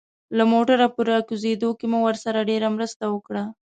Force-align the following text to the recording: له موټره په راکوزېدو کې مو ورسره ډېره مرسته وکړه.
له 0.37 0.43
موټره 0.51 0.87
په 0.95 1.01
راکوزېدو 1.09 1.69
کې 1.79 1.85
مو 1.91 1.99
ورسره 2.07 2.47
ډېره 2.49 2.67
مرسته 2.75 3.03
وکړه. 3.13 3.43